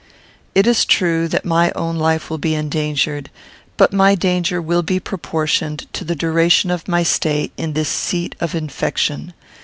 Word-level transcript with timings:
It 0.55 0.65
is 0.65 0.83
true 0.83 1.27
that 1.27 1.45
my 1.45 1.71
own 1.75 1.95
life 1.95 2.31
will 2.31 2.39
be 2.39 2.55
endangered; 2.55 3.29
but 3.77 3.93
my 3.93 4.15
danger 4.15 4.59
will 4.59 4.81
be 4.81 4.99
proportioned 4.99 5.85
to 5.93 6.03
the 6.03 6.15
duration 6.15 6.71
of 6.71 6.87
my 6.87 7.03
stay 7.03 7.51
in 7.55 7.73
this 7.73 7.89
seat 7.89 8.33
of 8.39 8.55
infection. 8.55 9.35